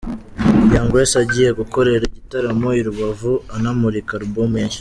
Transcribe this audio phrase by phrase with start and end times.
[0.71, 4.79] Young Grace agiye gukorera igitaramo i Rubavu anamurika Album ye nshya.